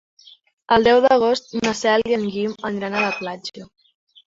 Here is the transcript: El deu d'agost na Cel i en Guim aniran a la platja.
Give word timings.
El 0.77 0.87
deu 0.87 1.01
d'agost 1.07 1.53
na 1.67 1.75
Cel 1.83 2.05
i 2.13 2.17
en 2.19 2.25
Guim 2.39 2.57
aniran 2.73 2.99
a 3.03 3.07
la 3.07 3.15
platja. 3.23 3.71